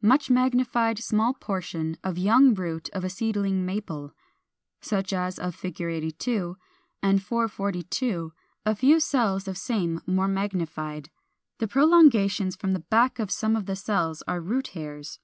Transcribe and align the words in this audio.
Much 0.00 0.30
magnified 0.30 0.96
small 1.00 1.34
portion 1.34 1.96
of 2.04 2.16
young 2.16 2.54
root 2.54 2.88
of 2.90 3.02
a 3.02 3.10
seedling 3.10 3.66
Maple 3.66 4.12
(such 4.80 5.12
as 5.12 5.40
of 5.40 5.56
Fig. 5.56 5.80
82); 5.80 6.56
and 7.02 7.20
442, 7.20 8.32
a 8.64 8.76
few 8.76 9.00
cells 9.00 9.48
of 9.48 9.58
same 9.58 10.00
more 10.06 10.28
magnified. 10.28 11.10
The 11.58 11.66
prolongations 11.66 12.54
from 12.54 12.74
the 12.74 12.78
back 12.94 13.18
of 13.18 13.32
some 13.32 13.56
of 13.56 13.66
the 13.66 13.74
cells 13.74 14.22
are 14.28 14.40
root 14.40 14.68
hairs. 14.68 15.18